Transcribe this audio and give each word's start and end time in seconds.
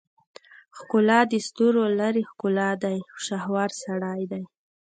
ښکلا 0.77 1.19
دستورولري 1.33 2.23
ښکلی 2.29 2.69
دی 2.83 2.97
شهوار 3.25 3.69
سړی 3.83 4.21
دی 4.31 4.43